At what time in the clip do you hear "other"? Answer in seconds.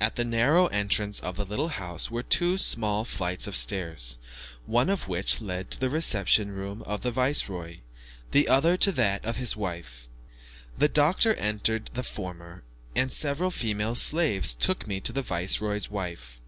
8.48-8.78